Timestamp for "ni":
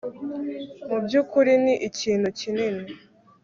1.63-1.73